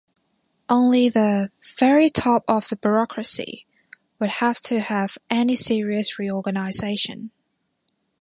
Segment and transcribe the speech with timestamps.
[0.67, 3.67] Only the "very top of the bureaucracy"
[4.17, 7.29] would have to have any serious reorganization.